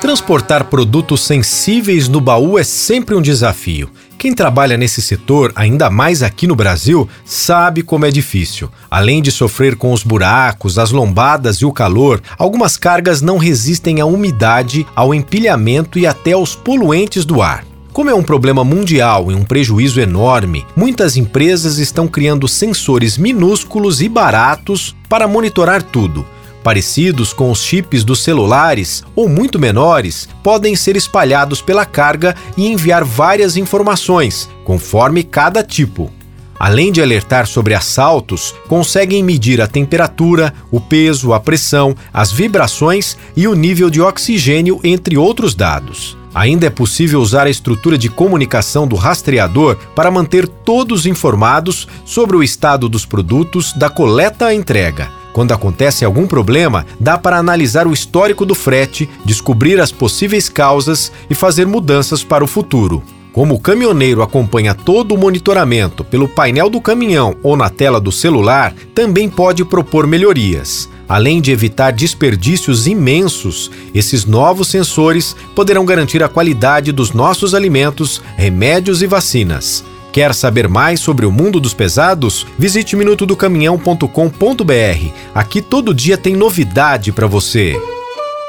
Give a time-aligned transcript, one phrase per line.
[0.00, 3.90] Transportar produtos sensíveis no baú é sempre um desafio.
[4.16, 8.70] Quem trabalha nesse setor, ainda mais aqui no Brasil, sabe como é difícil.
[8.88, 14.00] Além de sofrer com os buracos, as lombadas e o calor, algumas cargas não resistem
[14.00, 17.64] à umidade, ao empilhamento e até aos poluentes do ar.
[17.92, 24.00] Como é um problema mundial e um prejuízo enorme, muitas empresas estão criando sensores minúsculos
[24.00, 26.24] e baratos para monitorar tudo
[26.68, 32.66] parecidos com os chips dos celulares ou muito menores, podem ser espalhados pela carga e
[32.66, 36.12] enviar várias informações, conforme cada tipo.
[36.60, 43.16] Além de alertar sobre assaltos, conseguem medir a temperatura, o peso, a pressão, as vibrações
[43.34, 46.18] e o nível de oxigênio, entre outros dados.
[46.34, 52.36] Ainda é possível usar a estrutura de comunicação do rastreador para manter todos informados sobre
[52.36, 55.16] o estado dos produtos da coleta à entrega.
[55.38, 61.12] Quando acontece algum problema, dá para analisar o histórico do frete, descobrir as possíveis causas
[61.30, 63.04] e fazer mudanças para o futuro.
[63.32, 68.10] Como o caminhoneiro acompanha todo o monitoramento pelo painel do caminhão ou na tela do
[68.10, 70.88] celular, também pode propor melhorias.
[71.08, 78.20] Além de evitar desperdícios imensos, esses novos sensores poderão garantir a qualidade dos nossos alimentos,
[78.36, 79.84] remédios e vacinas.
[80.18, 82.44] Quer saber mais sobre o mundo dos pesados?
[82.58, 85.12] Visite minutodocaminhão.com.br.
[85.32, 87.80] Aqui todo dia tem novidade para você.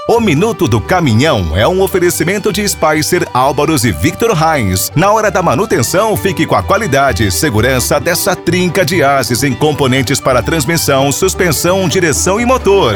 [0.08, 4.92] O Minuto do Caminhão é um oferecimento de Spicer, Álvaros e Victor Heinz.
[4.96, 9.54] Na hora da manutenção, fique com a qualidade e segurança dessa trinca de ases em
[9.54, 12.96] componentes para transmissão, suspensão, direção e motor.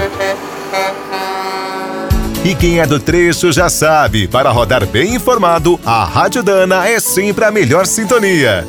[2.46, 7.00] E quem é do trecho já sabe, para rodar bem informado, a Rádio Dana é
[7.00, 8.68] sempre a melhor sintonia.